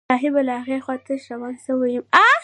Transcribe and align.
صايبه 0.09 0.41
له 0.47 0.53
هغې 0.61 0.77
خوا 0.85 0.95
تش 1.05 1.21
روان 1.33 1.53
سوى 1.65 1.87
يم. 1.95 2.03